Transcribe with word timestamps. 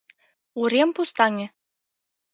Урем 0.59 0.89
пустаҥе. 0.95 1.47